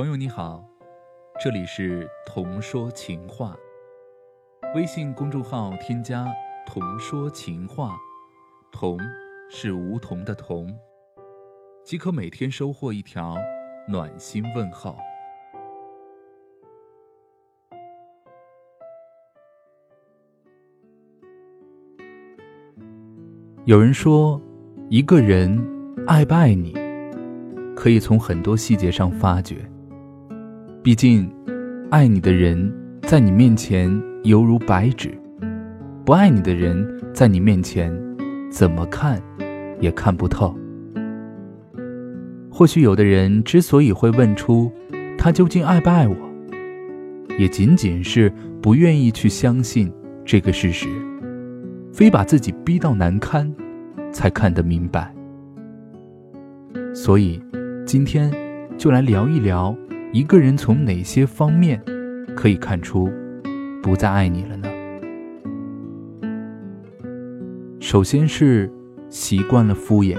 [0.00, 0.64] 朋友你好，
[1.38, 3.54] 这里是童说情话。
[4.74, 6.26] 微信公众号添加
[6.66, 7.98] “童说情话”，
[8.72, 8.98] 童
[9.50, 10.74] 是梧桐的桐，
[11.84, 13.36] 即可每天收获一条
[13.86, 14.96] 暖心问候。
[23.66, 24.40] 有人说，
[24.88, 25.62] 一个人
[26.06, 26.72] 爱不爱你，
[27.76, 29.56] 可以从很多细节上发掘。
[30.82, 31.30] 毕竟，
[31.90, 33.90] 爱你的人在你面前
[34.24, 35.10] 犹如白纸，
[36.06, 37.92] 不爱你的人在你面前
[38.50, 39.20] 怎么看
[39.78, 40.56] 也看不透。
[42.50, 44.72] 或许有的人之所以会问出
[45.18, 46.16] 他究竟爱不爱我，
[47.38, 49.92] 也仅仅是不愿意去相信
[50.24, 50.88] 这个事实，
[51.92, 53.54] 非把自己逼到难堪，
[54.10, 55.14] 才看得明白。
[56.94, 57.38] 所以，
[57.84, 58.32] 今天
[58.78, 59.76] 就来聊一聊。
[60.12, 61.80] 一个人从哪些方面
[62.36, 63.08] 可以看出
[63.80, 64.68] 不再爱你了呢？
[67.78, 68.68] 首先是
[69.08, 70.18] 习惯了敷衍。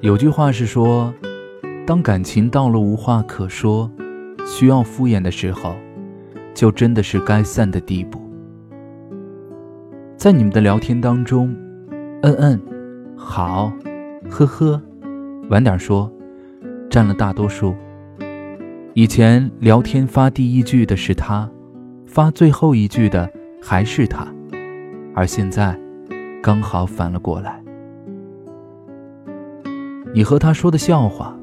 [0.00, 1.12] 有句话是说，
[1.86, 3.90] 当感情到了无话可说、
[4.46, 5.76] 需要敷衍的时候，
[6.54, 8.18] 就真的是该散的地步。
[10.16, 11.54] 在你们的聊天当中，
[12.22, 12.60] 嗯嗯，
[13.14, 13.70] 好，
[14.30, 14.80] 呵呵，
[15.50, 16.10] 晚点说，
[16.88, 17.74] 占了大多数。
[18.94, 21.48] 以前聊天发第一句的是他，
[22.06, 23.30] 发最后一句的
[23.62, 24.26] 还是他，
[25.14, 25.78] 而现在
[26.42, 27.62] 刚好反了过来。
[30.12, 31.38] 你和他说的笑话、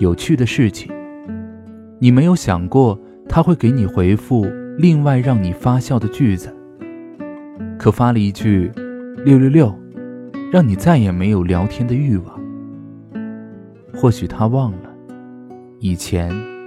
[0.00, 0.92] 有趣的事情，
[2.00, 4.44] 你没有想过他会给你回复
[4.76, 6.52] 另外让你发笑的句子，
[7.78, 8.72] 可发了一句
[9.24, 9.72] “六六六”，
[10.50, 12.40] 让你再也没有聊天的欲望。
[13.94, 14.92] 或许他忘了
[15.78, 16.57] 以前。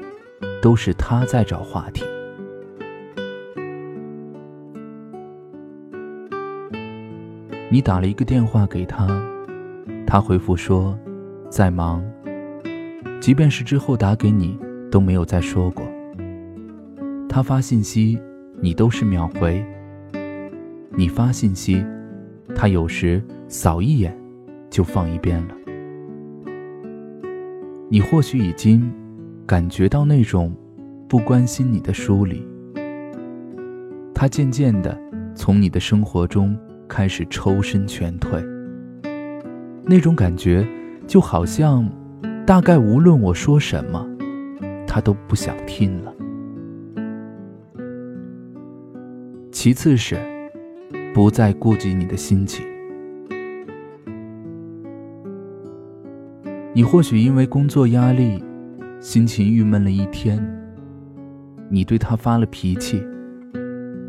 [0.61, 2.03] 都是他在找话题。
[7.71, 9.07] 你打了一个电话给他，
[10.05, 10.97] 他回复说
[11.49, 12.03] 在忙。
[13.19, 14.59] 即便是之后打给你，
[14.91, 15.85] 都没有再说过。
[17.27, 18.19] 他发信息，
[18.59, 19.65] 你都是秒回。
[20.89, 21.83] 你发信息，
[22.53, 24.15] 他有时扫一眼
[24.69, 25.55] 就放一边了。
[27.89, 29.00] 你或许已经。
[29.51, 30.55] 感觉到那种
[31.09, 32.41] 不关心你的疏离，
[34.13, 34.97] 他渐渐的
[35.35, 36.57] 从你的生活中
[36.87, 38.41] 开始抽身全退。
[39.83, 40.65] 那种感觉
[41.05, 41.85] 就好像，
[42.47, 44.07] 大概无论我说什么，
[44.87, 46.13] 他都不想听了。
[49.51, 50.17] 其次是
[51.13, 52.65] 不再顾及你的心情，
[56.71, 58.41] 你或许因为工作压力。
[59.01, 60.39] 心情郁闷了一天，
[61.71, 63.03] 你对他发了脾气，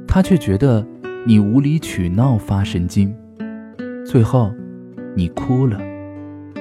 [0.07, 0.87] 他却觉得
[1.27, 3.11] 你无理取闹发神经，
[4.05, 4.53] 最后
[5.17, 5.81] 你哭了，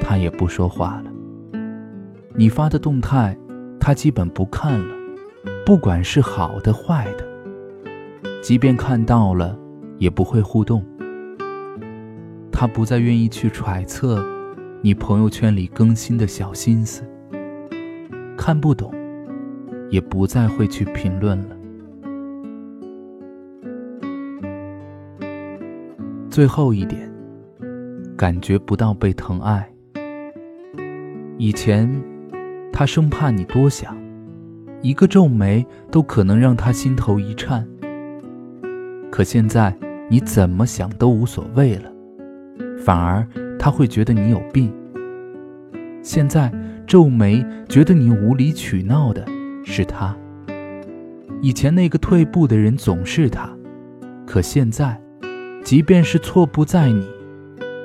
[0.02, 1.12] 他也不说话了。
[2.34, 3.38] 你发的动态，
[3.78, 4.96] 他基本不看了，
[5.66, 7.26] 不管是好的坏的，
[8.42, 9.60] 即便看到了，
[9.98, 10.82] 也不会互动。
[12.50, 14.26] 他不再愿意去揣测
[14.82, 17.04] 你朋友圈里更新的小心思。
[18.44, 18.92] 看不懂，
[19.92, 21.56] 也不再会去评论了。
[26.28, 27.08] 最后一点，
[28.18, 29.72] 感觉不到被疼爱。
[31.38, 31.88] 以前，
[32.74, 33.96] 他生怕你多想，
[34.82, 37.64] 一个皱眉都可能让他心头一颤。
[39.12, 39.72] 可现在，
[40.10, 41.94] 你怎么想都无所谓了，
[42.80, 43.24] 反而
[43.60, 44.74] 他会觉得你有病。
[46.02, 46.52] 现在。
[46.92, 49.26] 皱眉，觉得你无理取闹的
[49.64, 50.14] 是他。
[51.42, 53.50] 以前那个退步的人总是他，
[54.28, 55.02] 可现在，
[55.64, 57.08] 即便是错不在你，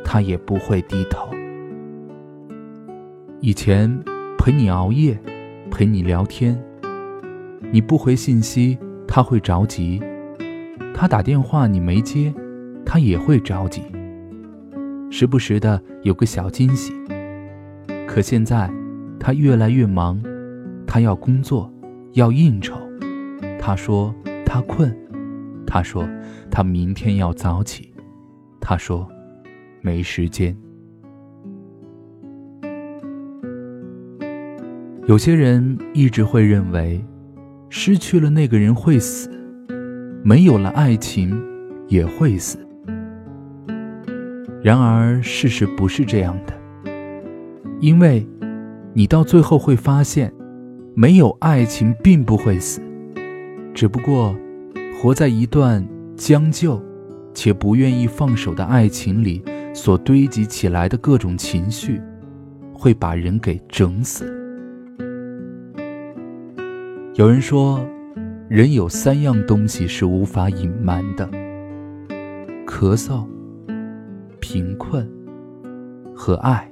[0.05, 1.31] 他也不会低头。
[3.41, 4.03] 以前
[4.37, 5.17] 陪你熬夜，
[5.71, 6.61] 陪你聊天，
[7.71, 8.77] 你不回信息，
[9.07, 10.01] 他会着急；
[10.93, 12.35] 他打电话你没接，
[12.85, 13.83] 他也会着急。
[15.13, 16.93] 时不时的有个小惊喜，
[18.09, 18.69] 可现在。
[19.27, 20.23] 他越来越忙，
[20.87, 21.69] 他要工作，
[22.13, 22.77] 要应酬。
[23.59, 24.15] 他说
[24.45, 24.97] 他困，
[25.67, 26.09] 他说
[26.49, 27.93] 他明天要早起，
[28.61, 29.05] 他说
[29.81, 30.57] 没时间。
[35.09, 37.05] 有些人一直会认为，
[37.69, 39.29] 失去了那个人会死，
[40.23, 41.37] 没有了爱情
[41.89, 42.65] 也会死。
[44.63, 46.55] 然而事实不是这样的，
[47.81, 48.25] 因为。
[48.97, 50.33] 你到最后会发现，
[50.95, 52.81] 没有爱情并不会死，
[53.75, 54.35] 只不过
[54.99, 56.83] 活在一段将就
[57.35, 59.45] 且不愿意放手的爱情里，
[59.75, 62.01] 所堆积起来的各种情绪，
[62.73, 64.25] 会把人给整死。
[67.17, 67.87] 有人说，
[68.49, 71.29] 人有三样东西是无法隐瞒的：
[72.67, 73.27] 咳嗽、
[74.41, 75.07] 贫困
[76.15, 76.67] 和爱。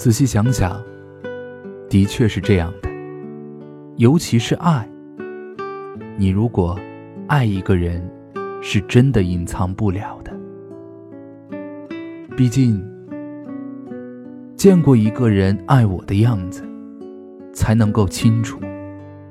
[0.00, 0.82] 仔细想想，
[1.90, 2.88] 的确是这样的。
[3.98, 4.88] 尤其是爱，
[6.16, 6.74] 你如果
[7.26, 8.02] 爱一个人，
[8.62, 10.32] 是真的隐藏不了的。
[12.34, 12.82] 毕竟，
[14.56, 16.64] 见过一个人爱我的样子，
[17.52, 18.58] 才能够清楚，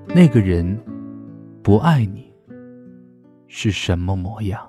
[0.10, 0.80] 那个人
[1.64, 2.32] 不爱你
[3.48, 4.69] 是什么模样。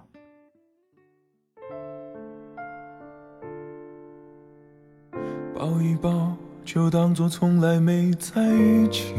[5.61, 6.33] 抱一抱，
[6.65, 9.15] 就当作从来没在一起。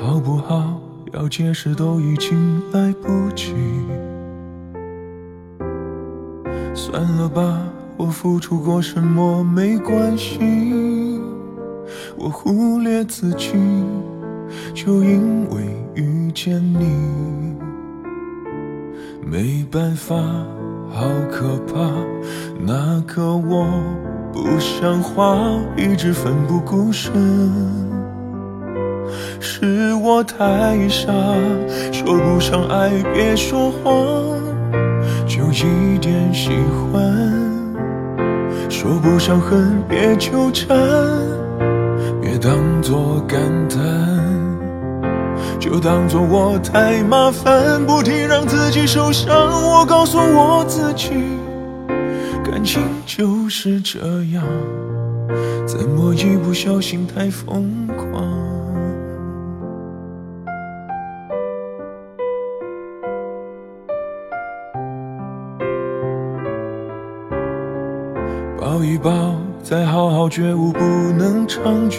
[0.00, 0.80] 好不好？
[1.12, 3.52] 要解释都已经来不及。
[6.74, 7.62] 算了吧，
[7.98, 11.20] 我付出过什么没关系。
[12.16, 13.52] 我忽略自己，
[14.72, 17.54] 就因为遇见你。
[19.22, 20.16] 没办法，
[20.92, 21.80] 好可怕，
[22.58, 23.66] 那个我
[24.32, 25.36] 不像话，
[25.76, 27.12] 一直奋不顾身。
[29.38, 31.12] 是我太傻，
[31.92, 33.92] 说不上爱别说谎，
[35.26, 36.50] 就一点喜
[36.92, 37.02] 欢；
[38.68, 40.76] 说不上恨别纠缠，
[42.20, 43.78] 别当作感叹，
[45.60, 49.30] 就当作我太麻烦，不停让自己受伤。
[49.62, 51.10] 我告诉我自己，
[52.42, 53.98] 感情就是这
[54.32, 54.42] 样，
[55.66, 58.24] 怎么一不小心太疯狂？
[68.58, 70.80] 抱一抱，再好好觉悟，不
[71.18, 71.98] 能长久，